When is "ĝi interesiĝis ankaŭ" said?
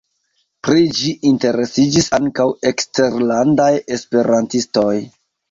0.99-2.47